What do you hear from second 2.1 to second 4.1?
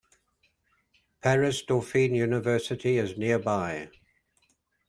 University is nearby.